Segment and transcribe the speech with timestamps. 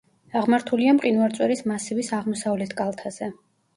[0.39, 3.35] აღმართულია მყინვარწვერის მასივის აღმოსავლეთ კალთაზე.